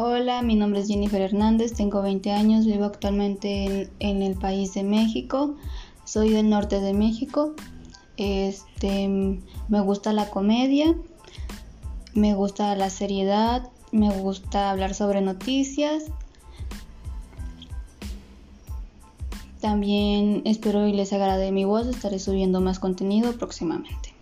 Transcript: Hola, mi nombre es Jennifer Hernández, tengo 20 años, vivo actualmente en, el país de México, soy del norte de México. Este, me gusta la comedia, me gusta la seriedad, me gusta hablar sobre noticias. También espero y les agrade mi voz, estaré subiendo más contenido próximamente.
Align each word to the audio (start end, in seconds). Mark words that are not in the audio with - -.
Hola, 0.00 0.42
mi 0.42 0.54
nombre 0.54 0.78
es 0.78 0.86
Jennifer 0.86 1.20
Hernández, 1.20 1.72
tengo 1.74 2.02
20 2.02 2.30
años, 2.30 2.66
vivo 2.66 2.84
actualmente 2.84 3.90
en, 3.98 4.22
el 4.22 4.36
país 4.36 4.72
de 4.74 4.84
México, 4.84 5.56
soy 6.04 6.30
del 6.30 6.48
norte 6.48 6.80
de 6.80 6.92
México. 6.92 7.56
Este, 8.16 9.08
me 9.08 9.80
gusta 9.80 10.12
la 10.12 10.30
comedia, 10.30 10.96
me 12.14 12.32
gusta 12.34 12.76
la 12.76 12.90
seriedad, 12.90 13.70
me 13.90 14.16
gusta 14.16 14.70
hablar 14.70 14.94
sobre 14.94 15.20
noticias. 15.20 16.04
También 19.60 20.42
espero 20.44 20.86
y 20.86 20.92
les 20.92 21.12
agrade 21.12 21.50
mi 21.50 21.64
voz, 21.64 21.88
estaré 21.88 22.20
subiendo 22.20 22.60
más 22.60 22.78
contenido 22.78 23.32
próximamente. 23.32 24.17